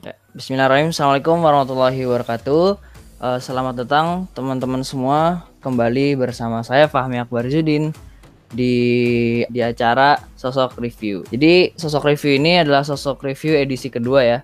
[0.00, 0.96] Ya, Bismillahirrahmanirrahim.
[0.96, 2.64] Assalamualaikum warahmatullahi wabarakatuh.
[3.20, 7.92] Uh, selamat datang teman-teman semua kembali bersama saya Fahmi Akbar Zudin
[8.48, 11.20] di di acara Sosok Review.
[11.28, 14.38] Jadi Sosok Review ini adalah Sosok Review edisi kedua ya.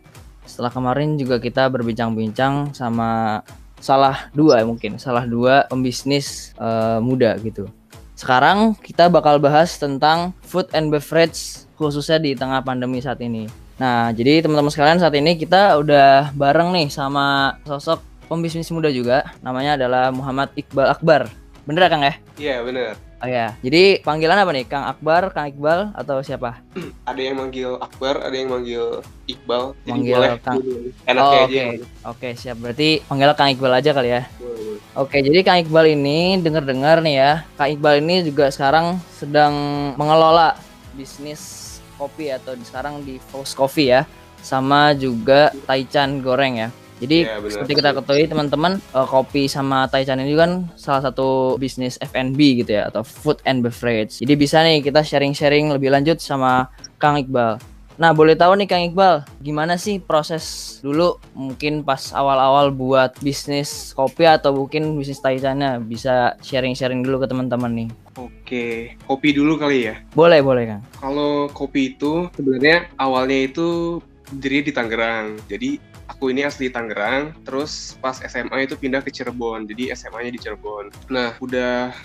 [0.44, 3.40] Setelah kemarin juga kita berbincang-bincang sama
[3.80, 7.64] salah dua mungkin salah dua pembisnis uh, muda gitu.
[8.12, 13.64] Sekarang kita bakal bahas tentang food and beverage khususnya di tengah pandemi saat ini.
[13.76, 19.28] Nah, jadi teman-teman sekalian saat ini kita udah bareng nih sama sosok pembisnis muda juga.
[19.44, 21.28] Namanya adalah Muhammad Iqbal Akbar.
[21.68, 22.14] Bener ya Kang ya?
[22.40, 22.94] Iya bener.
[23.16, 24.68] Oh ya, jadi panggilan apa nih?
[24.68, 26.60] Kang Akbar, Kang Iqbal, atau siapa?
[27.10, 29.72] ada yang manggil Akbar, ada yang manggil Iqbal.
[29.84, 30.56] Jadi manggil boleh Kang.
[31.08, 31.64] Enaknya oh, aja.
[31.64, 31.80] Oke,
[32.12, 32.32] okay.
[32.36, 32.60] siap.
[32.60, 34.22] Berarti panggil Kang Iqbal aja kali ya.
[34.36, 34.56] Boleh,
[34.96, 39.52] Oke, jadi Kang Iqbal ini denger-dengar nih ya, Kang Iqbal ini juga sekarang sedang
[39.96, 40.56] mengelola
[40.92, 44.06] bisnis kopi atau sekarang di Fox Coffee ya
[44.40, 50.16] sama juga Taichan goreng ya jadi ya, seperti kita ketahui teman-teman uh, kopi sama Taichan
[50.24, 54.16] ini kan salah satu bisnis F&B gitu ya atau food and beverage.
[54.24, 57.60] Jadi bisa nih kita sharing-sharing lebih lanjut sama Kang Iqbal.
[57.96, 63.96] Nah, boleh tahu nih Kang Iqbal, gimana sih proses dulu mungkin pas awal-awal buat bisnis
[63.96, 67.88] kopi atau mungkin bisnis taichannya bisa sharing-sharing dulu ke teman-teman nih.
[68.20, 68.66] Oke,
[69.08, 69.96] kopi dulu kali ya.
[70.12, 70.82] Boleh, boleh Kang.
[71.00, 75.40] Kalau kopi itu sebenarnya awalnya itu diri di Tangerang.
[75.48, 79.64] Jadi aku ini asli Tangerang, terus pas SMA itu pindah ke Cirebon.
[79.64, 80.92] Jadi SMA-nya di Cirebon.
[81.08, 81.96] Nah, udah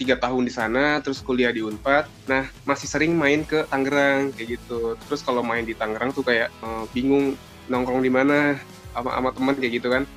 [0.00, 2.08] tiga tahun di sana, terus kuliah di Unpad.
[2.24, 4.96] Nah, masih sering main ke Tangerang kayak gitu.
[5.04, 7.36] Terus kalau main di Tangerang tuh kayak uh, bingung
[7.68, 8.56] nongkrong di mana
[8.96, 10.08] sama sama teman kayak gitu kan.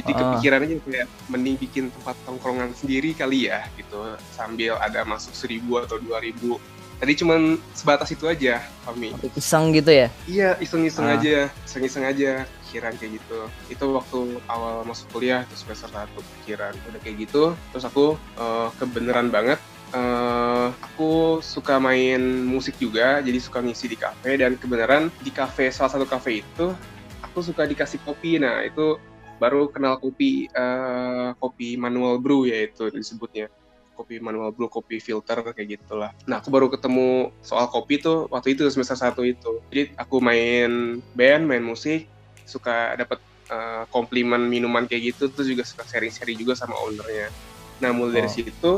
[0.00, 0.16] Jadi uh.
[0.16, 5.84] kepikiran aja kayak mending bikin tempat tongkrongan sendiri kali ya gitu sambil ada masuk seribu
[5.84, 6.56] atau dua ribu
[6.96, 10.08] tadi cuman sebatas itu aja kami iseng gitu ya?
[10.24, 11.16] Iya iseng-iseng uh.
[11.16, 11.36] aja
[11.68, 12.30] iseng-iseng aja
[12.66, 13.40] pikiran kayak gitu.
[13.68, 17.52] Itu waktu awal masuk kuliah terus semester satu pikiran udah kayak gitu.
[17.72, 19.60] Terus aku uh, kebenaran banget
[19.92, 24.40] uh, aku suka main musik juga jadi suka ngisi di kafe.
[24.40, 26.72] Dan kebenaran di kafe salah satu kafe itu
[27.20, 28.40] aku suka dikasih kopi.
[28.40, 28.96] Nah itu
[29.36, 33.52] baru kenal kopi uh, kopi manual brew ya itu disebutnya
[33.96, 36.12] kopi manual brew, kopi filter kayak gitulah.
[36.28, 39.64] Nah, aku baru ketemu soal kopi tuh waktu itu semester satu itu.
[39.72, 42.04] Jadi aku main band, main musik,
[42.44, 43.18] suka dapat
[43.48, 47.32] uh, eh, komplimen minuman kayak gitu, terus juga suka sharing-sharing juga sama ownernya.
[47.80, 48.14] Nah, mulai oh.
[48.20, 48.72] dari situ,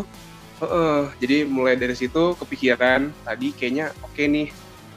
[0.62, 4.48] uh, uh, jadi mulai dari situ kepikiran tadi kayaknya oke okay nih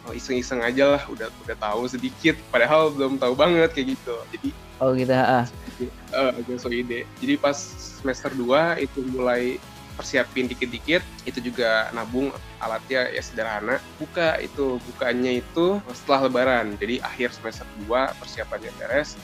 [0.10, 4.50] oh, iseng-iseng aja lah udah udah tahu sedikit padahal belum tahu banget kayak gitu jadi
[4.82, 5.46] oh gitu ah
[6.18, 7.58] uh, so ide jadi pas
[8.02, 9.62] semester 2 itu mulai
[9.96, 13.78] persiapin dikit-dikit itu juga nabung alatnya ya sederhana.
[14.00, 16.76] Buka itu bukanya itu setelah lebaran.
[16.80, 19.20] Jadi akhir semester 2 persiapannya beres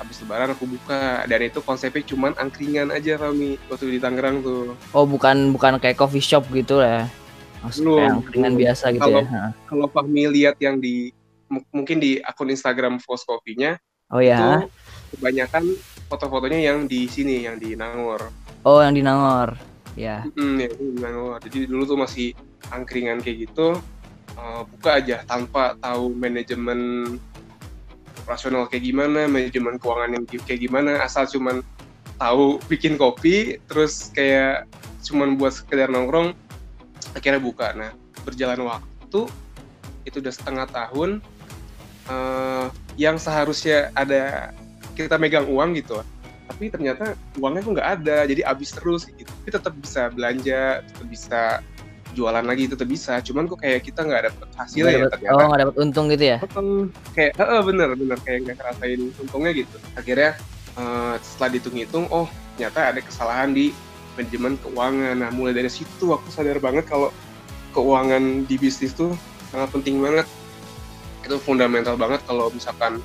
[0.00, 1.24] habis lebaran aku buka.
[1.28, 4.74] Dan itu konsepnya cuman angkringan aja kami waktu di Tangerang tuh.
[4.96, 7.06] Oh bukan bukan kayak coffee shop gitu lah
[7.60, 11.12] Maksudnya kayak angkringan biasa gitu kalau, ya kalau Fahmi lihat yang di
[11.50, 13.76] mungkin di akun Instagram Fos Coffee-nya
[14.14, 14.64] oh ya?
[14.64, 14.72] itu
[15.18, 15.76] kebanyakan
[16.08, 18.32] foto-fotonya yang di sini yang di Nangor.
[18.64, 20.26] Oh yang di Nangor ya.
[20.36, 20.68] Hmm, ya
[21.42, 22.34] jadi dulu tuh masih
[22.70, 23.78] angkringan kayak gitu
[24.36, 26.80] uh, buka aja tanpa tahu manajemen
[28.22, 31.64] operasional kayak gimana manajemen keuangan yang kayak gimana asal cuman
[32.20, 34.68] tahu bikin kopi terus kayak
[35.00, 36.36] cuman buat sekedar nongkrong
[37.16, 37.72] akhirnya buka.
[37.72, 37.90] Nah
[38.22, 39.26] berjalan waktu
[40.04, 41.10] itu udah setengah tahun
[42.08, 42.68] uh,
[43.00, 44.52] yang seharusnya ada
[44.94, 46.04] kita megang uang gitu
[46.50, 49.30] tapi ternyata uangnya tuh nggak ada jadi habis terus gitu.
[49.30, 51.42] Tapi tetap bisa belanja tetap bisa
[52.18, 53.22] jualan lagi tetap bisa.
[53.22, 55.34] Cuman kok kayak kita nggak dapet hasil gak ya ternyata.
[55.38, 56.38] oh nggak dapet untung gitu ya?
[56.42, 56.90] Betul.
[57.14, 58.18] kayak eh, bener bener.
[58.26, 59.76] Kayak nggak ngerasain untungnya gitu.
[59.94, 60.30] Akhirnya
[60.74, 62.26] uh, setelah dihitung-hitung oh
[62.58, 63.70] ternyata ada kesalahan di
[64.18, 65.14] manajemen keuangan.
[65.22, 67.14] Nah mulai dari situ aku sadar banget kalau
[67.70, 69.14] keuangan di bisnis tuh
[69.54, 70.26] sangat penting banget.
[71.22, 72.98] Itu fundamental banget kalau misalkan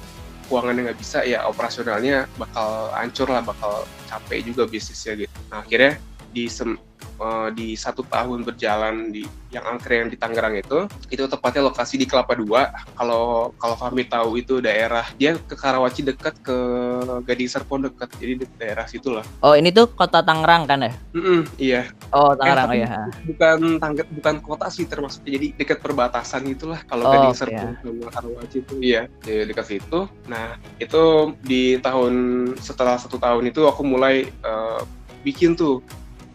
[0.47, 5.35] keuangannya nggak bisa ya operasionalnya bakal hancur lah bakal capek juga bisnisnya gitu.
[5.49, 5.97] Nah akhirnya
[6.35, 6.75] di sem
[7.19, 9.23] uh, di satu tahun berjalan di
[9.55, 12.67] yang angkringan di Tangerang itu itu tepatnya lokasi di Kelapa Dua.
[12.99, 16.57] Kalau kalau kami tahu itu daerah dia ke Karawaci dekat ke
[17.23, 19.23] Gading Serpong dekat jadi di daerah situ lah.
[19.39, 20.91] Oh ini tuh kota Tangerang kan ya?
[21.15, 21.81] Mm -mm, iya.
[22.11, 22.89] Oh Tangerang eh, oh, iya
[23.23, 23.57] bukan
[24.19, 27.79] bukan kota sih termasuk jadi dekat perbatasan itulah kalau oh, Gading Serpong iya.
[27.79, 30.11] sama Karawaci itu iya di dekat situ.
[30.27, 32.13] Nah itu di tahun
[32.59, 34.83] setelah satu tahun itu aku mulai uh,
[35.23, 35.79] bikin tuh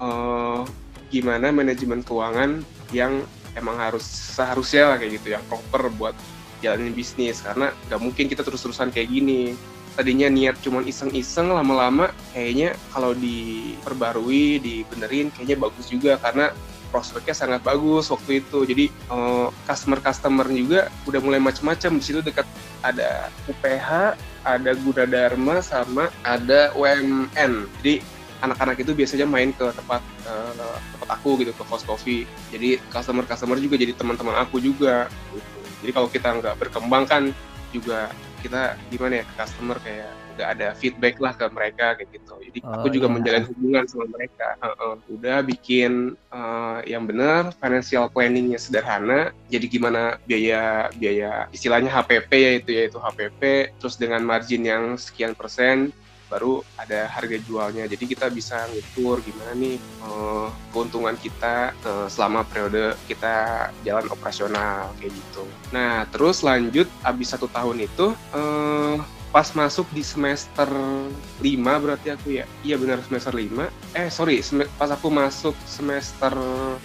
[0.01, 0.67] uh,
[1.13, 3.23] gimana manajemen keuangan yang
[3.55, 6.17] emang harus seharusnya lah kayak gitu yang proper buat
[6.65, 7.45] jalanin bisnis.
[7.45, 9.55] Karena nggak mungkin kita terus-terusan kayak gini.
[9.95, 16.17] Tadinya niat cuma iseng-iseng lama-lama kayaknya kalau diperbarui dibenerin kayaknya bagus juga.
[16.23, 16.55] Karena
[16.91, 18.65] prospeknya sangat bagus waktu itu.
[18.65, 22.47] Jadi uh, customer customer juga udah mulai macam-macam di situ dekat
[22.81, 28.01] ada UPH ada Gunadarma sama ada UMN jadi
[28.41, 33.25] anak-anak itu biasanya main ke tempat uh, tempat aku gitu ke House Coffee jadi customer
[33.25, 35.07] customer juga jadi teman-teman aku juga.
[35.33, 35.59] Gitu.
[35.81, 37.23] jadi kalau kita nggak berkembang kan
[37.71, 38.11] juga
[38.41, 40.11] kita gimana ya ke customer kayak
[40.41, 42.35] nggak ada feedback lah ke mereka kayak gitu.
[42.41, 43.15] Jadi oh, aku juga iya.
[43.21, 44.49] menjalin hubungan sama mereka.
[44.65, 49.37] Uh, uh, udah bikin uh, yang benar financial planningnya sederhana.
[49.53, 53.41] Jadi gimana biaya biaya istilahnya HPP ya itu yaitu HPP
[53.77, 55.93] terus dengan margin yang sekian persen
[56.31, 57.91] baru ada harga jualnya.
[57.91, 64.95] Jadi kita bisa ngukur gimana nih uh, keuntungan kita uh, selama periode kita jalan operasional
[65.03, 65.43] kayak gitu.
[65.75, 71.43] Nah terus lanjut abis satu tahun itu uh, pas masuk di semester 5
[71.83, 72.47] berarti aku ya?
[72.63, 74.43] Iya benar semester 5 eh sorry
[74.79, 76.33] pas aku masuk semester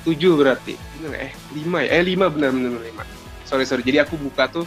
[0.01, 0.73] 7 berarti.
[0.97, 1.89] Bener eh 5 ya?
[2.01, 3.85] Eh 5 benar benar 5 sorry sorry.
[3.85, 4.65] Jadi aku buka tuh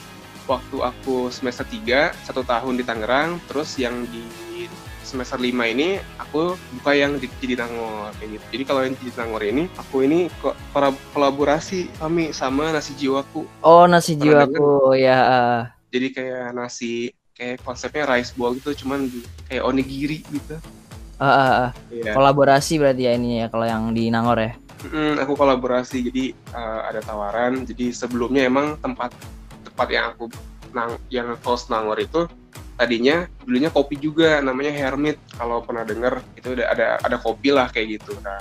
[0.49, 4.25] waktu aku semester 3 satu tahun di Tangerang terus yang di
[5.09, 8.45] semester 5 ini aku buka yang di Jatinangor kayak gitu.
[8.53, 10.53] Jadi kalau yang di Jatinangor ini aku ini kok
[11.17, 13.49] kolaborasi kami sama nasi jiwaku.
[13.65, 15.19] Oh, nasi Pernah jiwaku ya.
[15.89, 19.09] Jadi kayak nasi kayak konsepnya rice bowl gitu cuman
[19.49, 20.61] kayak onigiri gitu.
[21.19, 21.71] Uh, uh, uh.
[21.91, 22.15] Yeah.
[22.15, 24.53] Kolaborasi berarti ya ini ya kalau yang di Nangor ya.
[24.87, 27.67] Mm, aku kolaborasi jadi uh, ada tawaran.
[27.67, 29.11] Jadi sebelumnya emang tempat
[29.67, 30.31] tempat yang aku
[30.71, 32.31] nang yang host Nangor itu
[32.79, 35.19] tadinya dulunya kopi juga namanya Hermit.
[35.35, 38.15] Kalau pernah denger itu udah ada ada kopi lah kayak gitu.
[38.23, 38.39] Nah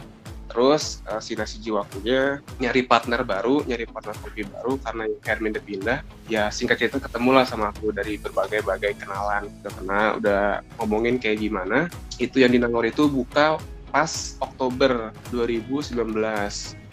[0.48, 5.66] terus uh, si nasi jiwakunya nyari partner baru nyari partner kopi baru karena Hermit udah
[5.68, 6.00] pindah
[6.32, 10.44] ya singkat cerita ketemu lah sama aku dari berbagai bagai kenalan karena udah
[10.82, 13.60] ngomongin kayak gimana itu yang di Nangor itu buka
[13.92, 15.94] pas Oktober 2019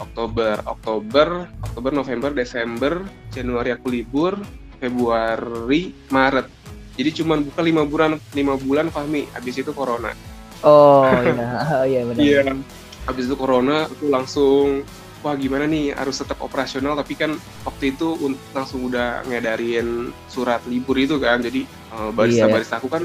[0.02, 1.29] Oktober Oktober
[1.64, 3.00] Oktober November Desember
[3.32, 4.35] Januari aku libur
[4.82, 6.64] Februari Maret
[6.94, 9.26] jadi cuma buka lima bulan lima bulan Fahmi.
[9.35, 10.14] Habis itu corona.
[10.62, 11.46] Oh iya.
[11.75, 12.23] Oh, iya benar.
[12.23, 12.43] Iya.
[13.05, 14.87] Habis itu corona aku langsung
[15.26, 15.91] wah gimana nih?
[15.93, 16.94] Harus tetap operasional.
[16.94, 17.35] Tapi kan
[17.67, 18.14] waktu itu
[18.55, 21.43] langsung udah ngedarin surat libur itu kan.
[21.43, 22.52] Jadi uh, barista iya.
[22.55, 23.02] barista aku kan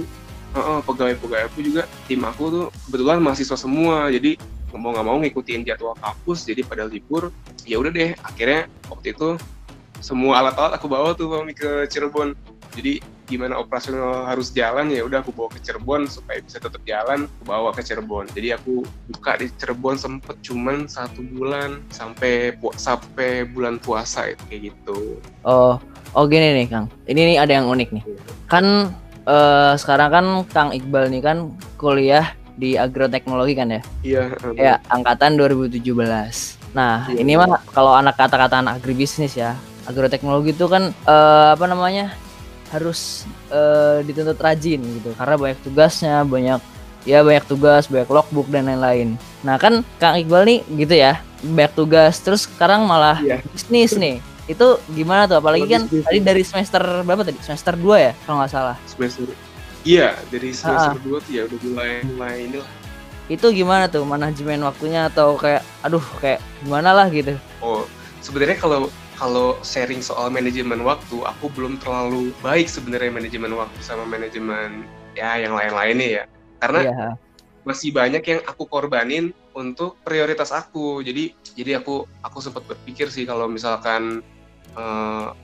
[0.53, 4.13] uh, uh, pegawai pegawai aku juga tim aku tuh kebetulan mahasiswa semua.
[4.13, 4.38] Jadi
[4.69, 6.45] mau nggak mau ngikutin jadwal kampus.
[6.45, 7.33] Jadi pada libur
[7.65, 8.13] ya udah deh.
[8.21, 9.33] Akhirnya waktu itu
[10.00, 12.38] semua alat-alat aku bawa tuh Fahmi ke Cirebon.
[12.77, 17.30] Jadi gimana operasional harus jalan ya udah aku bawa ke Cirebon supaya bisa tetap jalan
[17.30, 18.81] aku bawa ke Cirebon jadi aku
[19.14, 25.78] buka di Cirebon sempet cuman satu bulan sampai sampai bulan puasa itu kayak gitu oh
[26.18, 28.04] oh gini nih Kang ini nih ada yang unik nih
[28.50, 28.90] kan
[29.30, 33.82] uh, sekarang kan Kang Iqbal nih kan kuliah di agroteknologi kan ya?
[34.04, 34.24] Iya.
[34.60, 35.80] Ya, angkatan 2017.
[36.75, 39.56] Nah, iya, ini mah kalau anak kata-kata anak agribisnis ya.
[39.88, 42.12] Agroteknologi itu kan uh, apa namanya?
[42.69, 45.12] Harus uh, dituntut rajin gitu.
[45.18, 46.62] Karena banyak tugasnya banyak
[47.07, 49.16] ya banyak tugas banyak logbook dan lain-lain.
[49.42, 52.21] Nah kan kang iqbal nih gitu ya banyak tugas.
[52.21, 53.42] Terus sekarang malah yeah.
[53.51, 54.21] bisnis nih.
[54.50, 55.38] Itu gimana tuh?
[55.42, 56.06] Apalagi kan bisnis.
[56.06, 57.39] tadi dari semester berapa tadi?
[57.42, 58.75] Semester 2 ya kalau nggak salah.
[58.89, 59.30] Semester
[59.88, 61.22] iya dari semester ah.
[61.22, 62.70] 2 tuh ya udah mulai mulai inilah.
[63.29, 64.01] Itu gimana tuh?
[64.05, 67.38] Manajemen waktunya atau kayak aduh kayak gimana lah gitu?
[67.62, 67.86] Oh
[68.20, 74.08] sebenarnya kalau kalau sharing soal manajemen waktu, aku belum terlalu baik sebenarnya manajemen waktu sama
[74.08, 76.24] manajemen ya yang lain-lainnya ya.
[76.64, 77.14] Karena yeah.
[77.68, 81.04] masih banyak yang aku korbanin untuk prioritas aku.
[81.04, 84.24] Jadi jadi aku aku sempat berpikir sih kalau misalkan
[84.80, 85.36] uh,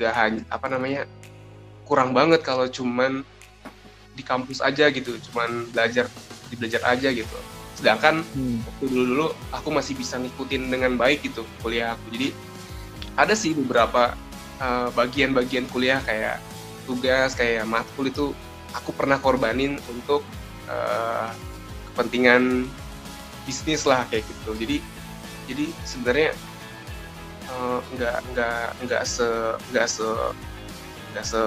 [0.00, 1.04] hanya apa namanya
[1.84, 3.20] kurang banget kalau cuman
[4.16, 6.08] di kampus aja gitu, cuman belajar
[6.48, 7.36] di belajar aja gitu.
[7.76, 8.64] Sedangkan hmm.
[8.64, 12.16] waktu dulu-dulu aku masih bisa ngikutin dengan baik gitu kuliah aku.
[12.16, 12.53] Jadi
[13.14, 14.14] ada sih beberapa
[14.58, 16.42] eh, bagian-bagian uh, kuliah kayak
[16.84, 18.26] tugas kayak matkul itu
[18.76, 20.20] aku pernah korbanin untuk
[20.68, 21.32] uh,
[21.92, 22.68] kepentingan
[23.48, 24.76] bisnis lah kayak gitu jadi
[25.48, 26.30] jadi sebenarnya
[27.48, 29.28] uh, nggak nggak nggak se
[29.72, 30.08] nggak se
[31.14, 31.40] nggak se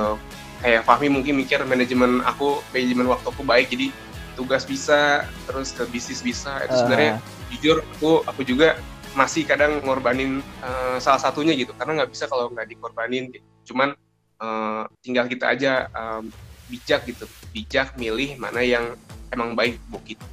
[0.63, 3.93] kayak Fahmi mungkin mikir manajemen aku manajemen waktu aku baik jadi
[4.33, 7.49] tugas bisa terus ke bisnis bisa itu sebenarnya uh.
[7.53, 8.77] jujur aku aku juga
[9.17, 11.73] masih kadang ngorbanin uh, salah satunya gitu.
[11.73, 13.45] Karena nggak bisa kalau nggak dikorbanin gitu.
[13.73, 13.91] cuman
[14.39, 16.29] uh, tinggal kita aja um,
[16.69, 17.25] bijak gitu.
[17.51, 18.93] Bijak milih mana yang
[19.33, 19.81] emang baik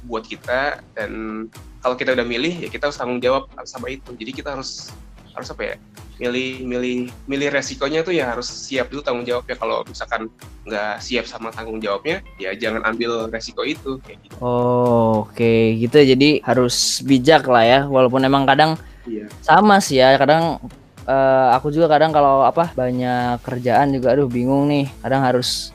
[0.05, 0.85] buat kita.
[0.93, 1.45] Dan
[1.81, 4.13] kalau kita udah milih ya kita harus tanggung jawab sama itu.
[4.13, 4.93] Jadi kita harus
[5.35, 5.75] harus apa ya
[6.15, 10.31] milih milih milih resikonya tuh ya harus siap dulu tanggung jawabnya kalau misalkan
[10.63, 14.35] nggak siap sama tanggung jawabnya ya jangan ambil resiko itu kayak gitu.
[14.39, 15.75] Oh, oke okay.
[15.75, 19.27] gitu jadi harus bijak lah ya walaupun emang kadang iya.
[19.43, 20.63] sama sih ya kadang
[21.03, 25.74] uh, aku juga kadang kalau apa banyak kerjaan juga aduh bingung nih kadang harus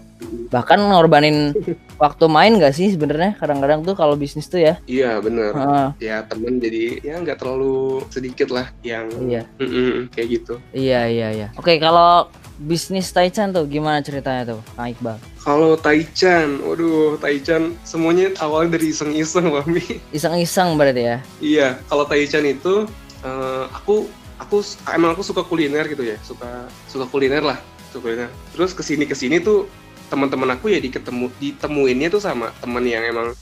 [0.51, 1.53] bahkan ngorbanin
[2.03, 3.37] waktu main gak sih sebenarnya?
[3.39, 4.79] Kadang-kadang tuh kalau bisnis tuh ya.
[4.85, 5.53] Iya bener.
[5.53, 5.89] Uh.
[5.99, 9.43] ya temen jadi ya nggak terlalu sedikit lah yang iya.
[9.59, 10.55] Mm -mm, kayak gitu.
[10.73, 11.49] Iya iya iya.
[11.57, 12.29] Oke kalau
[12.61, 15.17] bisnis Taichan tuh gimana ceritanya tuh Kang Iqbal?
[15.41, 21.19] Kalau Taichan waduh Taichan semuanya awalnya dari iseng-iseng Mami iseng-iseng berarti ya?
[21.41, 22.85] Iya kalau Taichan itu
[23.25, 24.05] uh, aku
[24.37, 24.61] aku
[24.93, 27.57] emang aku suka kuliner gitu ya suka suka kuliner lah
[27.89, 28.29] suka kuliner.
[28.53, 29.65] Terus ke sini ke sini tuh
[30.11, 33.33] teman-teman aku ya diketemu ditemuinnya tuh sama teman yang emang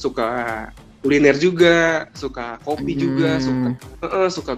[0.00, 0.68] suka
[1.04, 3.00] kuliner juga, suka kopi hmm.
[3.00, 3.68] juga, suka
[4.08, 4.52] uh, suka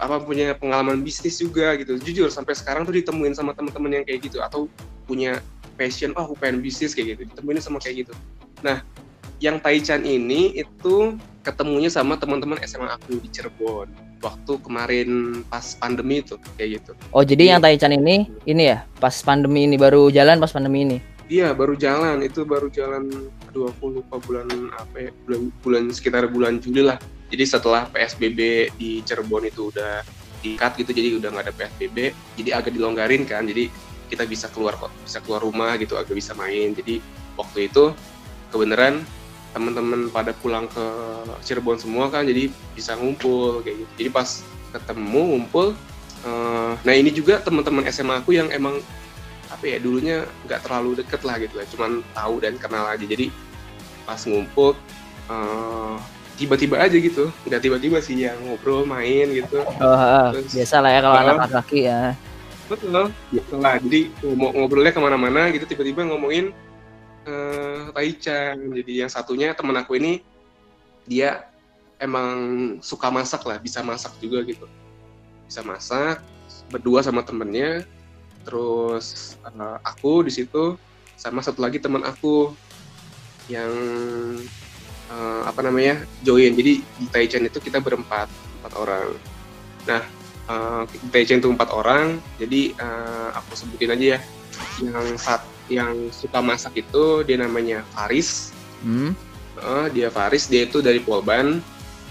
[0.00, 1.98] apa punya pengalaman bisnis juga gitu.
[1.98, 4.70] Jujur sampai sekarang tuh ditemuin sama teman-teman yang kayak gitu atau
[5.04, 5.42] punya
[5.74, 7.22] passion, oh aku pengen bisnis kayak gitu.
[7.34, 8.14] Ditemuin sama kayak gitu.
[8.62, 8.86] Nah,
[9.42, 16.20] yang Taichan ini itu ketemunya sama teman-teman SMA aku di Cirebon waktu kemarin pas pandemi
[16.20, 16.92] itu kayak gitu.
[17.10, 17.50] Oh jadi ya.
[17.56, 20.98] yang Taichan ini ini ya pas pandemi ini baru jalan pas pandemi ini?
[21.30, 23.08] Iya baru jalan itu baru jalan
[23.48, 24.46] aduh aku lupa bulan
[24.76, 27.00] apa ya bulan bulan sekitar bulan Juli lah.
[27.30, 30.02] Jadi setelah PSBB di Cirebon itu udah
[30.40, 33.68] dikat gitu jadi udah nggak ada PSBB jadi agak dilonggarin kan jadi
[34.08, 36.98] kita bisa keluar kok bisa keluar rumah gitu agak bisa main jadi
[37.36, 37.92] waktu itu
[38.50, 39.04] kebenaran
[39.50, 40.84] teman-teman pada pulang ke
[41.42, 43.92] Cirebon semua kan jadi bisa ngumpul kayak gitu.
[44.06, 44.28] Jadi pas
[44.70, 45.74] ketemu ngumpul
[46.22, 48.78] uh, nah ini juga teman-teman SMA aku yang emang
[49.50, 53.02] apa ya dulunya nggak terlalu deket lah gitu ya cuman tahu dan kenal aja.
[53.02, 53.34] Jadi
[54.06, 54.78] pas ngumpul
[55.26, 55.98] uh,
[56.38, 59.66] tiba-tiba aja gitu nggak tiba-tiba sih yang ngobrol main gitu.
[59.82, 62.14] Oh, Terus, biasa lah ya kalau uh, anak laki ya.
[62.70, 63.10] betul.
[63.34, 64.00] Betul lah jadi
[64.38, 66.54] ngobrolnya ke mana-mana gitu tiba-tiba ngomongin
[67.26, 70.24] uh, Taichan jadi yang satunya temen aku ini
[71.04, 71.50] dia
[72.00, 74.64] emang suka masak lah bisa masak juga gitu.
[75.44, 76.24] Bisa masak
[76.72, 77.84] berdua sama temennya.
[78.46, 80.80] Terus uh, aku di situ
[81.20, 82.56] sama satu lagi teman aku
[83.52, 83.72] yang
[85.12, 86.56] uh, apa namanya join.
[86.56, 89.08] Jadi di Taichan itu kita berempat empat orang.
[89.84, 90.02] Nah
[90.48, 92.16] uh, Taichan itu empat orang.
[92.40, 94.20] Jadi uh, aku sebutin aja ya.
[94.80, 98.50] Yang satu yang suka masak itu dia namanya Faris.
[98.82, 99.14] Hmm.
[99.56, 101.62] Uh, dia Faris, dia itu dari Polban.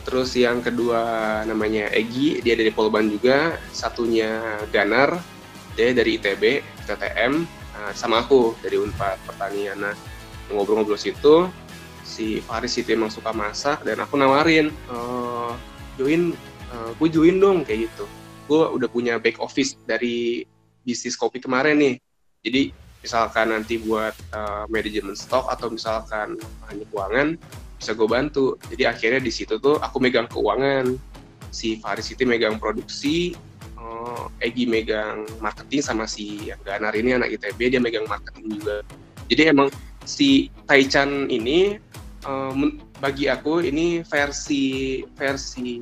[0.08, 3.60] Terus yang kedua namanya Egi, dia dari Polban juga.
[3.76, 5.20] Satunya Ganar,
[5.76, 7.44] dia dari ITB, TTM.
[7.76, 9.78] Uh, sama aku dari Unpad Pertanian.
[9.78, 9.96] Nah,
[10.50, 11.52] ngobrol-ngobrol situ,
[12.02, 15.54] si Faris itu emang suka masak dan aku nawarin, uh,
[15.96, 16.34] join,
[16.74, 18.06] uh, gue join dong kayak gitu.
[18.50, 20.42] Gue udah punya back office dari
[20.82, 21.96] bisnis kopi kemarin nih.
[22.42, 22.64] Jadi
[23.00, 26.36] misalkan nanti buat uh, manajemen stok atau misalkan
[26.68, 27.40] hanya keuangan
[27.80, 28.46] bisa gue bantu.
[28.68, 31.00] Jadi akhirnya di situ tuh aku megang keuangan.
[31.50, 33.34] Si Faris itu megang produksi
[33.80, 38.84] uh, Egi megang marketing sama si Ganar ini anak ITB dia megang marketing juga.
[39.32, 41.80] Jadi emang si Taichan ini
[42.28, 42.54] uh,
[43.00, 45.80] bagi aku ini versi versi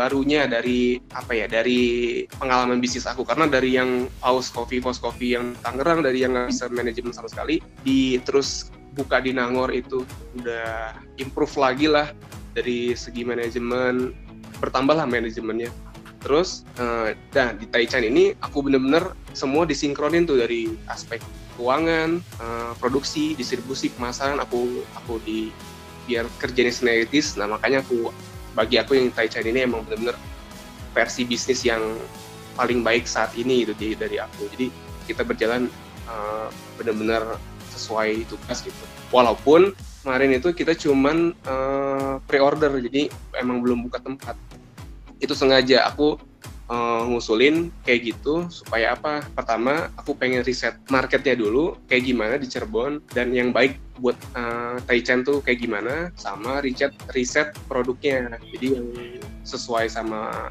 [0.00, 3.20] barunya dari apa ya dari pengalaman bisnis aku.
[3.28, 7.28] Karena dari yang Paus Coffee Paus Coffee yang Tangerang dari yang nggak bisa manajemen sama
[7.28, 10.08] sekali di terus buka di Nangor itu
[10.40, 12.08] udah improve lagi lah.
[12.56, 14.16] Dari segi manajemen
[14.64, 15.68] bertambah lah manajemennya.
[16.24, 21.20] Terus uh, nah di Taichan ini aku bener-bener semua disinkronin tuh dari aspek
[21.60, 25.52] keuangan uh, produksi distribusi pemasaran aku aku di
[26.08, 27.36] biar kerjanya sinergis.
[27.36, 28.10] Nah makanya aku
[28.54, 30.16] bagi aku yang Taichan ini emang benar-benar
[30.90, 31.80] versi bisnis yang
[32.58, 34.50] paling baik saat ini itu dari aku.
[34.52, 34.66] Jadi
[35.06, 35.70] kita berjalan
[36.10, 37.38] uh, benar-benar
[37.70, 38.84] sesuai tugas gitu.
[39.14, 44.34] Walaupun kemarin itu kita cuman uh, pre-order jadi emang belum buka tempat.
[45.22, 46.18] Itu sengaja aku
[46.70, 49.26] uh, ngusulin kayak gitu supaya apa?
[49.34, 54.80] Pertama, aku pengen riset marketnya dulu kayak gimana di Cirebon dan yang baik buat uh,
[54.86, 58.38] Taichan tuh kayak gimana sama riset riset produknya.
[58.38, 58.88] Jadi yang
[59.44, 60.48] sesuai sama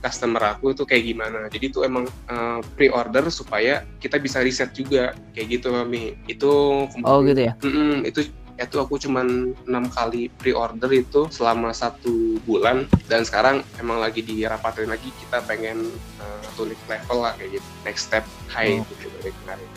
[0.00, 1.50] customer aku itu kayak gimana.
[1.50, 6.14] Jadi itu emang uh, pre-order supaya kita bisa riset juga kayak gitu Mami.
[6.30, 7.58] Itu Oh gitu ya.
[7.60, 12.88] Mm -mm, itu itu aku cuman enam kali pre-order itu selama satu bulan.
[13.06, 17.68] Dan sekarang emang lagi dirapatin lagi kita pengen uh, tulis level lah kayak gitu.
[17.84, 18.88] Next step high oh.
[18.88, 19.68] gitu dari kemarin.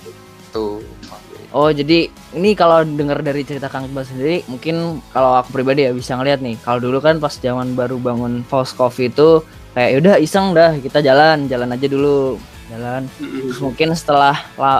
[0.50, 0.66] Itu
[1.50, 5.92] Oh jadi ini kalau dengar dari cerita Kang Iqbal sendiri mungkin kalau aku pribadi ya
[5.98, 9.42] bisa ngeliat nih kalau dulu kan pas zaman baru bangun False Coffee itu
[9.74, 12.38] kayak yaudah iseng dah kita jalan jalan aja dulu
[12.70, 13.02] jalan.
[13.18, 14.36] Terus mungkin setelah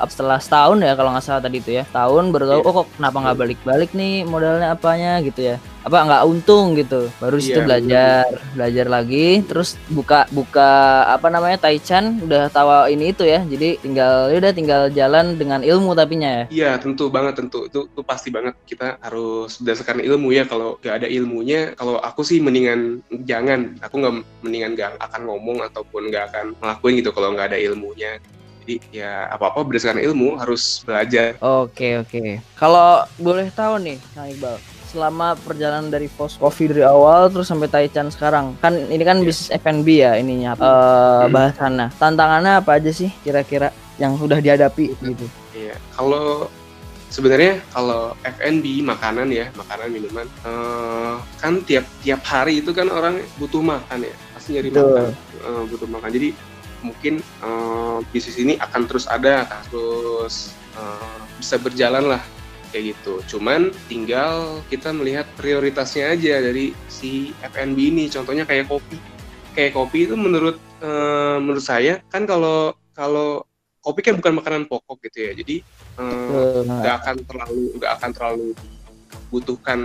[0.08, 1.84] setelah setahun ya kalau nggak salah tadi itu ya.
[1.90, 2.70] Tahun baru tahu yeah.
[2.70, 5.58] oh kok kenapa nggak balik-balik nih modalnya apanya gitu ya
[5.90, 7.10] apa nggak untung gitu.
[7.18, 8.54] Baru yeah, situ belajar bener.
[8.54, 13.42] belajar lagi terus buka buka apa namanya Taichan udah tahu ini itu ya.
[13.42, 16.44] Jadi tinggal ya udah tinggal jalan dengan ilmu tapinya ya.
[16.54, 17.66] Iya tentu banget tentu.
[17.66, 20.46] Itu, itu pasti banget kita harus berdasarkan ilmu ya.
[20.46, 23.74] Kalau nggak ada ilmunya kalau aku sih mendingan jangan.
[23.82, 24.14] Aku nggak
[24.46, 28.22] mendingan nggak akan ngomong ataupun nggak akan ngelakuin gitu kalau nggak ada ilmunya.
[28.62, 31.34] Jadi ya apa-apa berdasarkan ilmu harus belajar.
[31.42, 32.38] Oke oke.
[32.54, 37.70] Kalau boleh tahu nih, Kang Iqbal, selama perjalanan dari Post Coffee dari awal terus sampai
[37.70, 39.28] Taichan sekarang kan ini kan yeah.
[39.30, 41.30] bisnis F&B ya ininya uh, hmm.
[41.30, 43.70] bahasannya tantangannya apa aja sih kira-kira
[44.02, 45.78] yang sudah dihadapi gitu iya yeah.
[45.94, 46.50] kalau
[47.14, 53.22] sebenarnya kalau F&B makanan ya makanan minuman uh, kan tiap tiap hari itu kan orang
[53.38, 54.86] butuh makan ya pasti nyari Betul.
[54.90, 55.06] makan
[55.46, 56.30] uh, butuh makan jadi
[56.80, 62.22] mungkin uh, bisnis ini akan terus ada terus uh, bisa berjalan lah
[62.70, 63.38] kayak gitu.
[63.38, 68.06] Cuman tinggal kita melihat prioritasnya aja dari si FNB ini.
[68.08, 68.98] Contohnya kayak kopi.
[69.58, 73.44] Kayak kopi itu menurut uh, menurut saya kan kalau kalau
[73.82, 75.32] kopi kan bukan makanan pokok gitu ya.
[75.34, 75.56] Jadi
[76.00, 79.80] eh, nggak uh, akan terlalu nggak akan terlalu dibutuhkan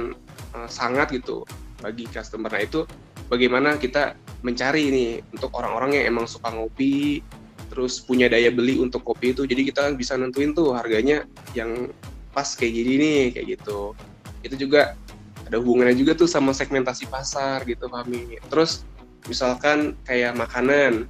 [0.52, 1.46] uh, sangat gitu
[1.80, 2.50] bagi customer.
[2.50, 2.84] Nah itu
[3.30, 7.24] bagaimana kita mencari ini untuk orang-orang yang emang suka ngopi
[7.72, 11.24] terus punya daya beli untuk kopi itu jadi kita bisa nentuin tuh harganya
[11.56, 11.90] yang
[12.34, 13.94] pas kayak gini nih kayak gitu.
[14.42, 14.98] Itu juga
[15.46, 18.82] ada hubungannya juga tuh sama segmentasi pasar gitu kami terus
[19.30, 21.06] misalkan kayak makanan.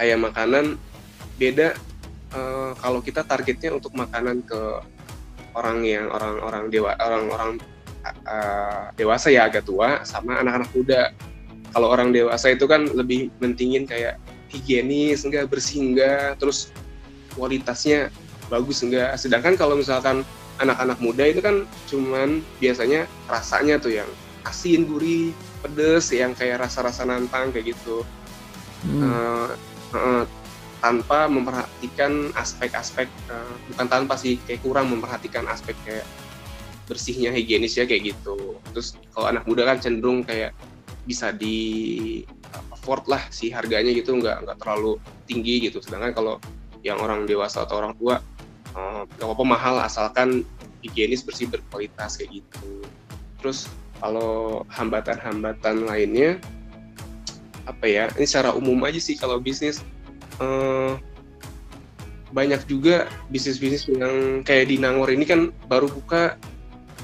[0.00, 0.80] Kayak makanan
[1.36, 1.76] beda
[2.32, 4.80] uh, kalau kita targetnya untuk makanan ke
[5.52, 7.60] orang yang orang-orang dewa orang-orang
[8.24, 11.02] uh, dewasa ya agak tua sama anak-anak muda.
[11.70, 14.18] Kalau orang dewasa itu kan lebih mentingin kayak
[14.50, 16.38] higienis enggak bersih enggak.
[16.40, 16.74] Terus
[17.34, 18.10] kualitasnya
[18.50, 19.14] bagus enggak.
[19.16, 20.26] Sedangkan kalau misalkan
[20.60, 24.10] anak-anak muda itu kan cuman biasanya rasanya tuh yang
[24.44, 25.32] asin gurih
[25.64, 28.04] pedes yang kayak rasa-rasa nantang kayak gitu.
[28.80, 29.04] Hmm.
[29.04, 29.48] uh,
[29.92, 30.24] uh,
[30.80, 36.08] tanpa memperhatikan aspek-aspek uh, bukan tanpa sih kayak kurang memperhatikan aspek kayak
[36.88, 38.58] bersihnya higienis ya kayak gitu.
[38.72, 40.56] Terus kalau anak muda kan cenderung kayak
[41.04, 42.24] bisa di
[42.72, 44.96] afford lah si harganya gitu nggak nggak terlalu
[45.28, 45.84] tinggi gitu.
[45.84, 46.34] Sedangkan kalau
[46.80, 48.24] yang orang dewasa atau orang tua
[48.76, 50.46] eh, nggak uh, apa-apa mahal asalkan
[50.80, 52.84] higienis bersih berkualitas kayak gitu.
[53.40, 53.68] Terus
[54.00, 56.40] kalau hambatan-hambatan lainnya
[57.68, 59.84] apa ya ini secara umum aja sih kalau bisnis.
[60.40, 60.96] Uh,
[62.30, 66.38] banyak juga bisnis-bisnis yang kayak di Nangor ini kan baru buka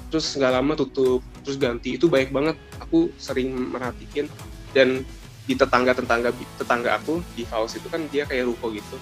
[0.06, 1.98] terus nggak lama tutup terus ganti.
[1.98, 4.30] Itu baik banget aku sering merhatikan
[4.70, 5.02] dan
[5.46, 8.96] di tetangga tetangga tetangga aku di Faus itu kan dia kayak ruko gitu.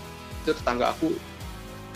[0.45, 1.13] Itu tetangga aku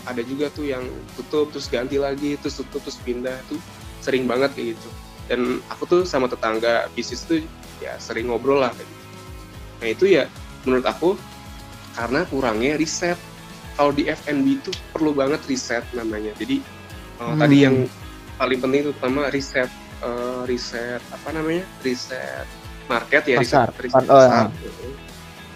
[0.07, 0.83] ada juga tuh yang
[1.17, 3.59] tutup terus ganti lagi terus tutup terus pindah tuh
[3.99, 4.89] sering banget kayak gitu
[5.29, 7.43] dan aku tuh sama tetangga bisnis tuh
[7.83, 9.05] ya sering ngobrol lah kayak gitu.
[9.79, 10.23] nah itu ya
[10.63, 11.09] menurut aku
[11.95, 13.19] karena kurangnya riset
[13.75, 16.59] kalau di FNB itu perlu banget riset namanya jadi
[17.19, 17.39] uh, hmm.
[17.39, 17.75] tadi yang
[18.39, 19.69] paling penting itu pertama riset
[20.03, 22.47] uh, riset apa namanya riset
[22.89, 23.69] market ya pasar.
[23.69, 24.47] riset, riset oh, pasar.
[24.49, 24.89] Ya.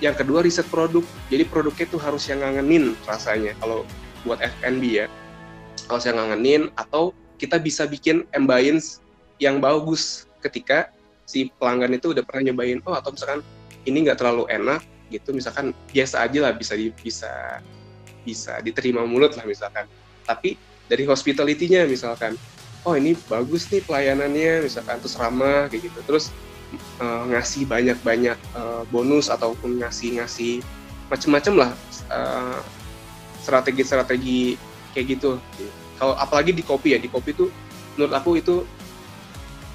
[0.04, 1.02] Yang kedua riset produk.
[1.32, 3.88] Jadi produknya itu harus yang ngangenin rasanya kalau
[4.24, 5.08] buat F&B ya.
[5.88, 9.04] Kalau saya ngangenin atau kita bisa bikin ambience
[9.42, 10.92] yang bagus ketika
[11.28, 13.40] si pelanggan itu udah pernah nyobain oh atau misalkan
[13.84, 17.60] ini nggak terlalu enak gitu misalkan biasa aja lah bisa di, bisa
[18.24, 19.88] bisa diterima mulut lah misalkan
[20.24, 20.56] tapi
[20.88, 22.40] dari hospitality-nya misalkan
[22.84, 26.32] oh ini bagus nih pelayanannya misalkan terus ramah kayak gitu terus
[27.00, 30.64] uh, ngasih banyak-banyak uh, bonus ataupun ngasih-ngasih
[31.12, 31.72] macem-macem lah
[32.10, 32.60] eh,
[33.44, 34.56] strategi-strategi
[34.96, 35.38] kayak gitu.
[36.00, 37.52] Kalau apalagi di kopi ya, di kopi tuh
[38.00, 38.64] menurut aku itu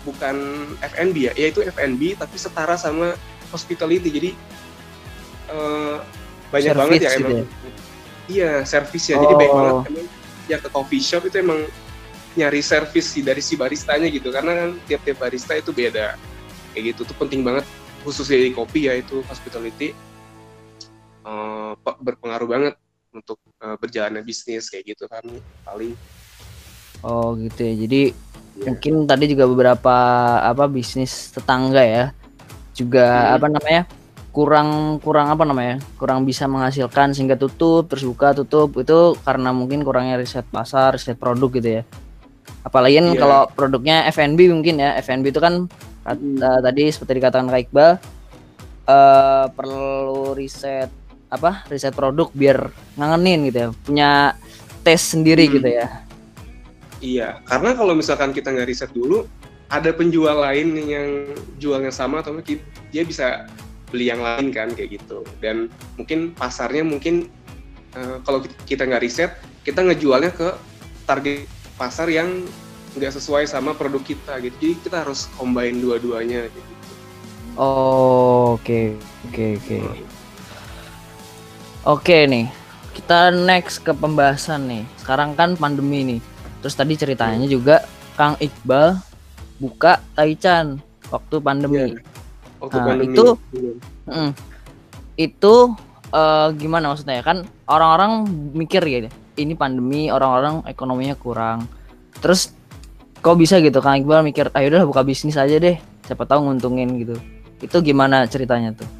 [0.02, 0.36] bukan
[0.80, 3.12] F&B ya, ya itu F&B tapi setara sama
[3.52, 4.08] hospitality.
[4.08, 4.30] Jadi
[5.52, 6.00] uh,
[6.48, 7.32] banyak service banget ya emang.
[7.36, 7.44] Ya?
[8.28, 9.16] Iya, service ya.
[9.20, 9.22] Oh.
[9.28, 10.06] Jadi baik banget emang
[10.48, 11.60] ya ke coffee shop itu emang
[12.34, 16.16] nyari service sih dari si baristanya gitu karena kan tiap-tiap barista itu beda
[16.72, 17.68] kayak gitu tuh penting banget
[18.02, 19.92] khususnya di kopi ya itu hospitality
[21.28, 22.74] uh, berpengaruh banget
[23.18, 25.22] untuk uh, berjalannya bisnis kayak gitu kan
[25.66, 25.92] paling
[27.02, 28.66] oh gitu ya jadi yeah.
[28.70, 29.96] mungkin tadi juga beberapa
[30.42, 32.04] apa bisnis tetangga ya
[32.74, 33.36] juga hmm.
[33.36, 33.82] apa namanya
[34.30, 39.82] kurang kurang apa namanya kurang bisa menghasilkan sehingga tutup terus buka tutup itu karena mungkin
[39.82, 41.82] kurangnya riset pasar riset produk gitu ya
[42.62, 43.18] apalagi yeah.
[43.18, 45.66] kalau produknya F&B mungkin ya F&B itu kan
[46.06, 47.90] uh, tadi seperti dikatakan Kak Iqbal
[48.86, 50.92] uh, perlu riset
[51.28, 54.10] apa riset produk biar ngangenin gitu ya punya
[54.80, 55.54] tes sendiri hmm.
[55.60, 55.86] gitu ya.
[56.98, 59.28] Iya karena kalau misalkan kita nggak riset dulu
[59.68, 61.08] ada penjual lain yang
[61.60, 63.44] jualnya sama atau mungkin dia bisa
[63.92, 65.22] beli yang lain kan kayak gitu.
[65.44, 65.68] Dan
[66.00, 67.28] mungkin pasarnya mungkin
[67.94, 70.48] uh, kalau kita nggak riset kita ngejualnya ke
[71.04, 71.44] target
[71.76, 72.48] pasar yang
[72.96, 74.56] nggak sesuai sama produk kita gitu.
[74.56, 76.72] Jadi kita harus combine dua-duanya gitu.
[77.60, 78.96] Oh oke
[79.28, 79.78] oke oke.
[79.84, 80.17] Hmm.
[81.86, 82.50] Oke nih,
[82.98, 84.82] kita next ke pembahasan nih.
[84.98, 86.20] Sekarang kan pandemi nih.
[86.58, 87.54] Terus tadi ceritanya hmm.
[87.54, 87.86] juga
[88.18, 88.98] Kang Iqbal
[89.62, 90.82] buka Taichan
[91.14, 91.94] waktu pandemi.
[91.94, 92.02] Yeah.
[92.58, 93.14] Waktu nah, pandemi.
[93.14, 94.10] itu yeah.
[94.10, 94.30] mm,
[95.14, 95.54] itu
[96.10, 98.26] uh, gimana maksudnya ya kan orang-orang
[98.58, 99.06] mikir ya
[99.38, 101.70] ini pandemi orang-orang ekonominya kurang.
[102.18, 102.50] Terus
[103.22, 106.90] kok bisa gitu Kang Iqbal mikir ayo udah buka bisnis aja deh siapa tahu nguntungin
[106.98, 107.14] gitu.
[107.62, 108.97] Itu gimana ceritanya tuh?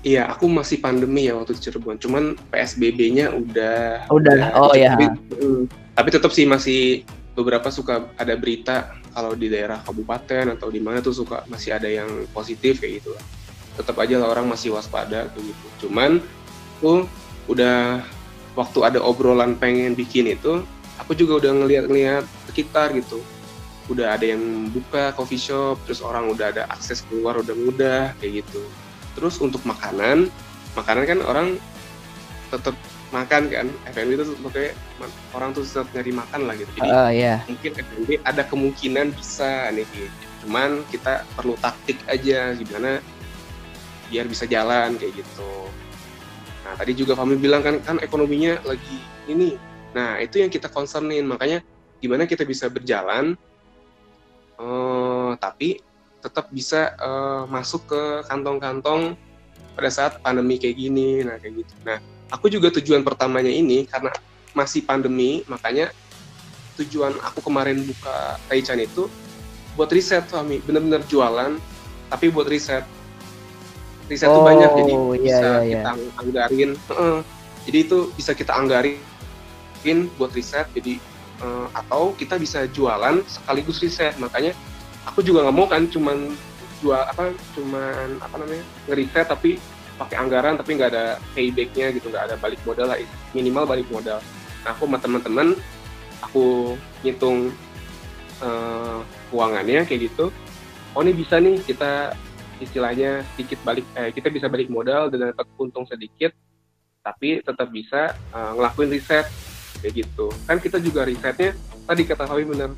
[0.00, 2.00] Iya, aku masih pandemi ya waktu di Cirebon.
[2.00, 4.08] Cuman PSBB-nya udah.
[4.08, 4.56] Udah.
[4.56, 4.96] udah oh ya.
[4.96, 7.04] Tapi, mm, tapi tetap sih masih
[7.36, 11.84] beberapa suka ada berita kalau di daerah kabupaten atau di mana tuh suka masih ada
[11.84, 13.24] yang positif kayak gitu lah.
[13.76, 15.66] Tetap aja lah orang masih waspada gitu.
[15.84, 16.24] Cuman
[16.80, 17.04] tuh
[17.44, 18.00] udah
[18.56, 20.64] waktu ada obrolan pengen bikin itu,
[20.96, 23.20] aku juga udah ngeliat-ngeliat sekitar gitu.
[23.92, 28.48] Udah ada yang buka coffee shop, terus orang udah ada akses keluar udah mudah kayak
[28.48, 28.64] gitu
[29.18, 30.30] terus untuk makanan
[30.78, 31.48] makanan kan orang
[32.50, 32.74] tetap
[33.10, 33.66] makan kan.
[33.90, 34.66] F&B itu sebagai
[35.34, 36.70] orang tuh tetap nyari makan lah gitu.
[36.78, 37.38] Jadi uh, yeah.
[37.46, 40.26] mungkin F&B ada kemungkinan bisa nih gitu.
[40.40, 43.04] cuman kita perlu taktik aja gimana
[44.08, 45.52] biar bisa jalan kayak gitu.
[46.64, 49.60] Nah tadi juga Fami bilang kan kan ekonominya lagi ini.
[49.92, 51.28] Nah itu yang kita concernin.
[51.28, 51.60] Makanya
[52.00, 53.36] gimana kita bisa berjalan
[54.56, 55.84] uh, tapi
[56.20, 59.16] tetap bisa uh, masuk ke kantong-kantong
[59.74, 61.74] pada saat pandemi kayak gini nah kayak gitu.
[61.82, 61.98] Nah
[62.30, 64.12] aku juga tujuan pertamanya ini karena
[64.52, 65.90] masih pandemi makanya
[66.80, 69.08] tujuan aku kemarin buka Taichan itu
[69.74, 71.56] buat riset Fami bener-bener jualan
[72.10, 72.84] tapi buat riset.
[74.10, 75.82] Riset oh, banyak jadi iya, bisa iya, iya.
[75.86, 76.70] kita anggarin.
[76.90, 77.20] Uh,
[77.64, 78.98] jadi itu bisa kita anggarin
[80.18, 80.98] buat riset jadi
[81.40, 84.18] uh, atau kita bisa jualan sekaligus riset.
[84.18, 84.52] Makanya
[85.08, 86.32] aku juga nggak mau kan cuman
[86.80, 89.60] jual apa cuman apa namanya ngeriset tapi
[90.00, 92.96] pakai anggaran tapi nggak ada paybacknya gitu nggak ada balik modal lah
[93.36, 94.16] minimal balik modal.
[94.64, 95.48] Nah aku sama teman-teman
[96.24, 97.52] aku ngitung
[98.40, 100.32] uh, keuangannya kayak gitu.
[100.96, 102.16] Oh ini bisa nih kita
[102.60, 106.32] istilahnya sedikit balik eh, kita bisa balik modal dan dapat untung sedikit
[107.00, 109.28] tapi tetap bisa uh, ngelakuin riset
[109.84, 110.32] kayak gitu.
[110.48, 112.72] Kan kita juga risetnya tadi kata Hawi benar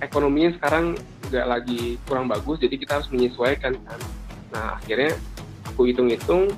[0.00, 0.96] ekonominya sekarang
[1.28, 4.00] nggak lagi kurang bagus jadi kita harus menyesuaikan kan.
[4.52, 5.16] Nah akhirnya
[5.68, 6.52] aku hitung-hitung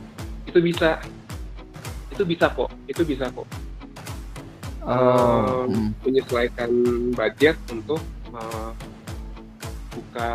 [0.46, 0.98] itu bisa.
[2.10, 3.48] Itu bisa kok itu bisa kok.
[4.80, 5.68] Oh.
[5.68, 6.72] um, menyesuaikan
[7.12, 8.00] budget untuk
[8.32, 8.72] uh,
[9.92, 10.30] buka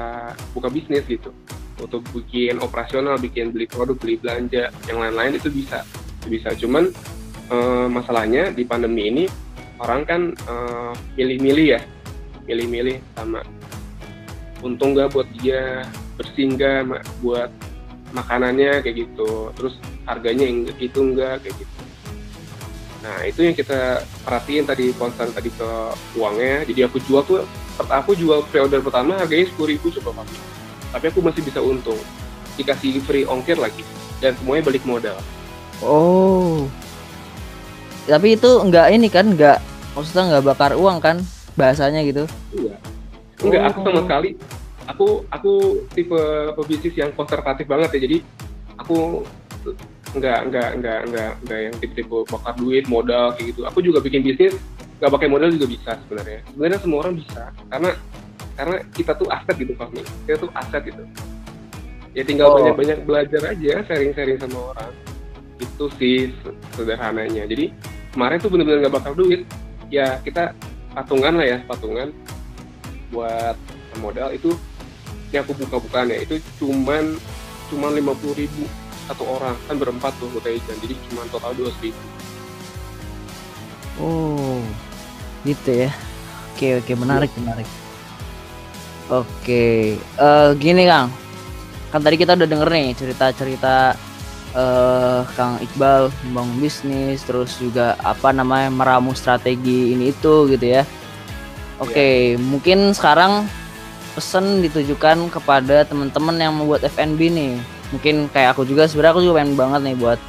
[0.53, 1.33] buka bisnis gitu.
[1.75, 5.83] Untuk bikin operasional bikin beli produk beli belanja yang lain-lain itu bisa
[6.23, 6.49] itu bisa.
[6.55, 6.93] Cuman
[7.51, 9.25] uh, masalahnya di pandemi ini
[9.81, 11.81] orang kan uh, milih-milih ya
[12.45, 13.41] milih-milih sama
[14.63, 15.83] untung nggak buat dia
[16.15, 16.87] bersinggah
[17.19, 17.51] buat
[18.15, 19.51] makanannya kayak gitu.
[19.59, 19.75] Terus
[20.07, 21.75] harganya yang itu enggak kayak gitu.
[23.03, 25.69] Nah itu yang kita perhatiin tadi konsen tadi ke
[26.15, 26.63] uangnya.
[26.63, 27.43] Jadi aku jual tuh
[27.75, 30.39] aku jual pre-order pertama harganya sepuluh ribu coba papi
[30.95, 31.99] tapi aku masih bisa untung.
[32.55, 33.83] Dikasih free ongkir lagi
[34.23, 35.19] dan semuanya balik modal.
[35.83, 36.71] Oh.
[38.07, 39.59] Tapi itu enggak ini kan enggak
[39.91, 41.19] maksudnya enggak bakar uang kan
[41.59, 42.23] bahasanya gitu?
[42.55, 42.74] Iya
[43.43, 43.69] enggak oh.
[43.71, 44.29] aku sama sekali.
[44.85, 45.53] Aku aku
[45.97, 46.19] tipe
[46.53, 48.17] pebisnis yang konservatif banget ya jadi
[48.77, 49.25] aku
[50.13, 53.61] enggak enggak enggak enggak enggak yang tipe-tipe bakar duit modal kayak gitu.
[53.65, 54.55] Aku juga bikin bisnis
[54.95, 56.39] nggak pakai modal juga bisa sebenarnya.
[56.53, 57.91] Sebenarnya semua orang bisa karena
[58.55, 59.87] karena kita tuh aset gitu Pak
[60.23, 61.03] kita tuh aset gitu.
[62.15, 64.91] Ya tinggal banyak-banyak belajar aja sharing-sharing sama orang.
[65.59, 66.31] Itu sih
[66.79, 67.43] sederhananya.
[67.43, 67.75] Jadi
[68.15, 69.43] kemarin tuh bener-bener nggak bakar duit.
[69.91, 70.55] Ya kita
[70.95, 72.15] patungan lah ya patungan
[73.13, 73.57] buat
[74.01, 74.53] modal itu
[75.33, 77.17] yang aku buka-bukaan ya itu cuman
[77.67, 78.63] cuman lima puluh ribu
[79.09, 79.57] satu orang.
[79.69, 81.97] Kan berempat tuh hotel ikan jadi cuma total dua ribu.
[84.01, 84.59] Oh
[85.45, 85.91] gitu ya.
[86.55, 87.39] Oke oke menarik ya.
[87.43, 87.69] menarik.
[89.11, 91.13] Oke uh, gini kang.
[91.93, 93.95] Kan tadi kita udah denger nih cerita-cerita
[94.51, 100.83] uh, Kang Iqbal membangun bisnis terus juga apa namanya meramu strategi ini itu gitu ya
[101.75, 102.39] Oke, okay, yeah.
[102.39, 103.51] mungkin sekarang
[104.15, 107.59] pesan ditujukan kepada teman-teman yang membuat F&B nih.
[107.91, 110.19] Mungkin kayak aku juga sebenarnya aku juga pengen banget nih buat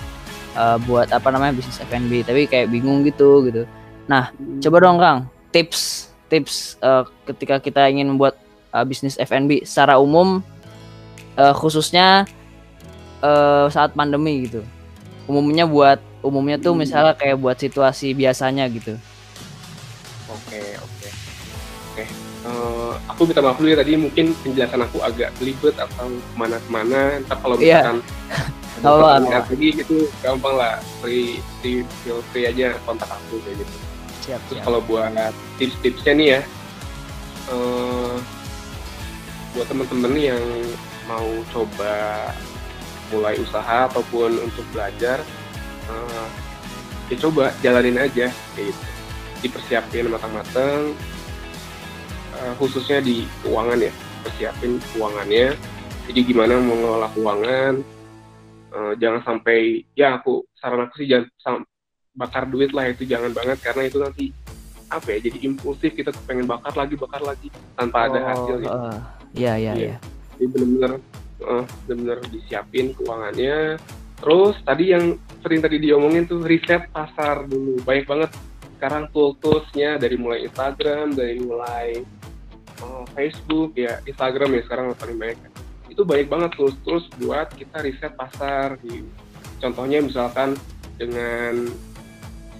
[0.58, 3.62] uh, buat apa namanya bisnis F&B, tapi kayak bingung gitu gitu.
[4.10, 4.58] Nah, hmm.
[4.58, 5.18] coba dong Kang,
[5.54, 8.34] tips tips uh, ketika kita ingin membuat
[8.74, 10.42] uh, bisnis F&B secara umum
[11.38, 12.26] uh, khususnya
[13.22, 14.66] uh, saat pandemi gitu.
[15.30, 16.82] Umumnya buat umumnya tuh hmm.
[16.82, 18.98] misalnya kayak buat situasi biasanya gitu.
[20.26, 20.75] Oke, oke.
[22.46, 27.18] Uh, aku minta maaf dulu ya tadi mungkin penjelasan aku agak belibet atau ke mana-kemana.
[27.18, 27.82] Entar kalau iya.
[27.82, 27.98] misalkan
[28.78, 29.18] yeah.
[29.18, 30.78] ada lagi itu gampang lah.
[31.02, 33.74] Free, free, feel free aja kontak aku kayak gitu.
[34.26, 35.10] Siap, Terus kalau buat
[35.58, 36.40] tips-tipsnya nih ya,
[37.50, 38.14] uh,
[39.54, 40.42] buat temen-temen yang
[41.06, 42.30] mau coba
[43.14, 45.22] mulai usaha ataupun untuk belajar,
[45.86, 46.26] uh,
[47.06, 48.86] ya coba jalanin aja kayak gitu
[49.44, 50.96] dipersiapin matang-matang
[52.36, 53.92] uh, khususnya di keuangan ya
[54.24, 55.56] persiapin keuangannya
[56.06, 57.74] jadi gimana mengelola keuangan
[58.76, 61.64] uh, jangan sampai ya aku saran aku sih jangan
[62.16, 64.32] bakar duit lah itu jangan banget karena itu nanti
[64.86, 68.78] apa ya jadi impulsif kita pengen bakar lagi bakar lagi tanpa oh, ada hasil gitu.
[68.78, 68.98] Uh,
[69.34, 69.96] iya iya iya.
[70.36, 70.92] Jadi benar-benar
[71.42, 73.76] uh, benar-benar disiapin keuangannya.
[74.16, 77.82] Terus tadi yang sering tadi diomongin tuh riset pasar dulu.
[77.82, 78.30] Banyak banget
[78.78, 82.04] sekarang tool-toolsnya dari mulai Instagram, dari mulai
[82.82, 85.52] uh, Facebook ya Instagram ya sekarang paling banyak.
[85.88, 89.08] Itu banyak banget tools-tools buat kita riset pasar gitu.
[89.56, 90.52] contohnya misalkan
[91.00, 91.72] dengan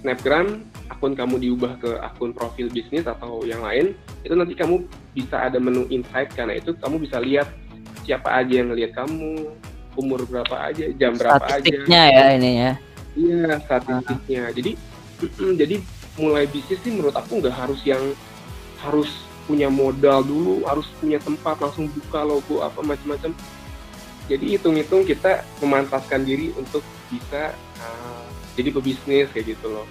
[0.01, 3.93] Snapgram akun kamu diubah ke akun profil bisnis atau yang lain
[4.25, 4.81] itu nanti kamu
[5.13, 7.45] bisa ada menu insight karena itu kamu bisa lihat
[8.01, 9.51] siapa aja yang ngelihat kamu
[9.97, 11.59] umur berapa aja jam berapa aja.
[11.59, 12.71] Statistiknya ya ini ya.
[13.17, 14.43] Iya statistiknya.
[14.53, 14.71] Jadi
[15.61, 15.75] jadi
[16.17, 18.01] mulai bisnis sih menurut aku nggak harus yang
[18.81, 19.09] harus
[19.47, 23.31] punya modal dulu, harus punya tempat langsung buka logo apa macam-macam.
[24.27, 28.27] Jadi hitung-hitung kita memantaskan diri untuk bisa uh,
[28.59, 29.87] jadi pebisnis kayak gitu loh.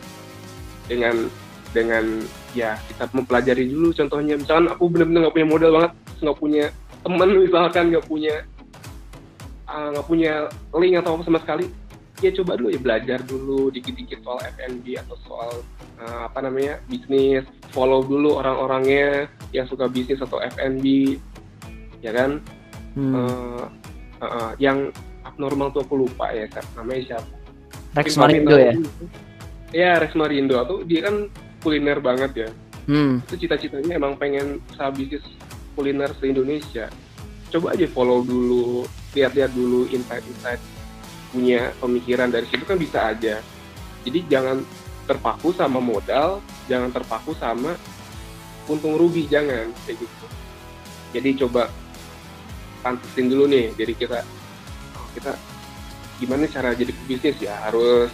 [0.87, 1.27] Dengan
[1.75, 2.05] dengan
[2.57, 5.93] ya kita mempelajari dulu contohnya misalkan aku benar-benar nggak punya modal banget
[6.25, 6.65] nggak punya
[7.05, 8.35] teman misalkan nggak punya
[9.69, 10.33] ah, nggak uh, punya
[10.73, 11.69] link atau apa sama sekali
[12.25, 15.51] ya coba dulu ya belajar dulu dikit-dikit soal F&B atau soal
[16.01, 17.45] uh, apa namanya bisnis
[17.77, 21.17] follow dulu orang-orangnya yang suka bisnis atau F&B
[22.01, 22.41] ya kan?
[22.97, 23.13] Hmm.
[23.13, 23.65] uh,
[24.21, 24.89] uh, uh, yang
[25.27, 27.29] abnormal tuh aku lupa ya namanya siapa?
[27.97, 28.75] Rex Marindo ya?
[29.73, 30.57] Ya Rex Marindo.
[30.65, 31.29] Tuh dia kan
[31.61, 32.51] kuliner banget ya.
[32.87, 33.19] Hmm.
[33.27, 35.27] itu cita-citanya emang pengen usaha bisnis
[35.75, 36.87] kuliner se Indonesia
[37.51, 40.63] coba aja follow dulu lihat-lihat dulu insight-insight
[41.35, 43.43] punya pemikiran dari situ kan bisa aja.
[44.07, 44.63] Jadi jangan
[45.07, 47.75] terpaku sama modal jangan terpaku sama
[48.67, 49.71] untung rugi jangan.
[49.87, 50.27] Kayak gitu.
[51.15, 51.71] Jadi coba
[52.83, 53.73] pantesin dulu nih.
[53.75, 54.21] Jadi kita
[55.17, 55.33] kita
[56.21, 57.57] gimana cara jadi bisnis ya?
[57.67, 58.13] Harus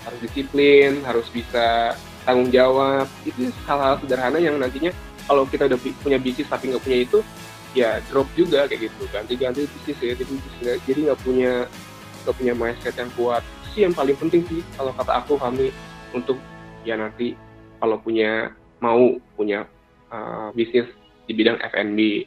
[0.00, 3.06] harus disiplin harus bisa tanggung jawab.
[3.26, 4.94] Itu hal-hal sederhana yang nantinya
[5.28, 7.18] kalau kita udah punya bisnis tapi nggak punya itu
[7.70, 9.02] ya drop juga kayak gitu.
[9.12, 11.68] Ganti-ganti bisnis ya jadi nggak punya
[12.20, 13.42] kita punya mindset yang kuat.
[13.70, 15.70] Sih yang paling penting sih kalau kata aku kami
[16.10, 16.36] untuk
[16.82, 17.36] ya nanti
[17.78, 19.68] kalau punya mau punya
[20.10, 20.86] uh, bisnis
[21.24, 22.26] di bidang F&B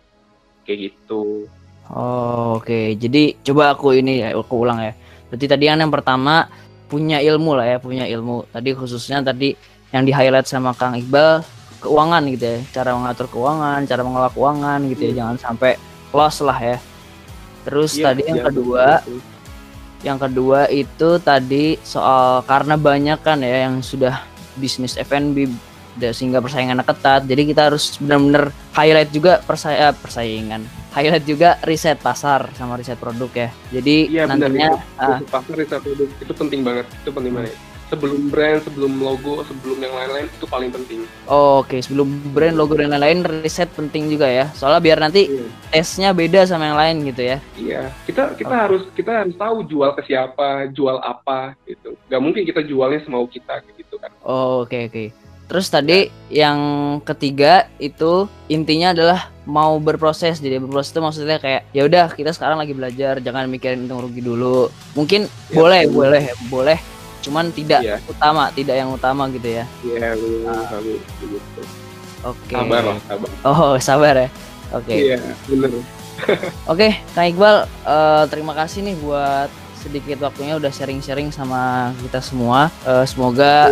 [0.63, 1.47] kayak gitu.
[1.91, 2.67] Oh, oke.
[2.67, 2.95] Okay.
[2.95, 4.95] Jadi coba aku ini ya aku ulang ya.
[5.27, 6.47] Berarti tadi yang pertama
[6.87, 8.47] punya ilmu lah ya, punya ilmu.
[8.49, 9.53] Tadi khususnya tadi
[9.91, 11.43] yang di highlight sama Kang Iqbal
[11.83, 15.19] keuangan gitu ya, cara mengatur keuangan, cara mengelola keuangan gitu ya, hmm.
[15.19, 15.71] jangan sampai
[16.15, 16.77] loss lah ya.
[17.67, 19.31] Terus yeah, tadi yang yeah, kedua betul
[20.03, 24.19] yang kedua itu tadi soal karena banyak kan ya yang sudah
[24.59, 25.47] bisnis F&B
[25.99, 27.27] sehingga persaingannya ketat.
[27.27, 30.61] Jadi kita harus benar-benar highlight juga persai eh, persaingan.
[30.93, 33.49] Highlight juga riset pasar sama riset produk ya.
[33.73, 36.85] Jadi iya, nantinya benar, uh, pasar riset produk itu penting banget.
[37.01, 37.57] Itu penting banget
[37.93, 41.05] sebelum brand, sebelum logo, sebelum yang lain-lain itu paling penting.
[41.29, 41.79] Oh, Oke, okay.
[41.85, 44.49] sebelum brand, logo dan lain-lain riset penting juga ya.
[44.57, 45.49] Soalnya biar nanti yeah.
[45.69, 47.37] tesnya beda sama yang lain gitu ya.
[47.53, 48.63] Iya, kita kita okay.
[48.65, 51.93] harus kita harus tahu jual ke siapa, jual apa gitu.
[52.09, 54.09] Gak mungkin kita jualnya semau kita gitu kan.
[54.25, 54.93] Oh, oke okay, oke.
[54.97, 55.22] Okay.
[55.47, 56.47] Terus tadi ya.
[56.47, 56.59] yang
[57.03, 60.39] ketiga itu intinya adalah mau berproses.
[60.39, 64.23] Jadi berproses itu maksudnya kayak ya udah kita sekarang lagi belajar, jangan mikirin untung rugi
[64.23, 64.71] dulu.
[64.95, 66.79] Mungkin ya, boleh, boleh, boleh
[67.23, 67.99] cuman tidak yeah.
[68.03, 70.11] utama tidak yang utama gitu ya iya
[70.43, 70.67] nah.
[70.83, 71.61] gitu
[72.27, 72.55] oke okay.
[72.59, 74.29] sabar lah sabar oh sabar ya
[74.75, 74.97] oke okay.
[74.99, 75.83] iya bener oke
[76.67, 79.49] okay, kang Iqbal uh, terima kasih nih buat
[79.83, 82.71] sedikit waktunya udah sharing-sharing sama kita semua.
[82.87, 83.67] Uh, semoga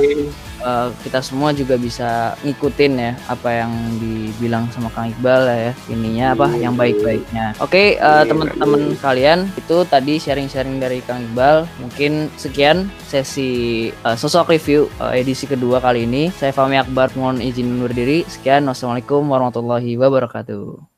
[0.63, 6.26] uh, kita semua juga bisa ngikutin ya apa yang dibilang sama Kang Iqbal ya ininya
[6.34, 7.58] apa yang baik-baiknya.
[7.60, 11.65] Oke okay, uh, teman-teman kalian itu tadi sharing-sharing dari Kang Iqbal.
[11.82, 16.34] Mungkin sekian sesi uh, sosok review uh, edisi kedua kali ini.
[16.34, 18.24] Saya Fahmi Akbar mohon izin undur diri.
[18.30, 20.91] Sekian wassalamualaikum warahmatullahi wabarakatuh.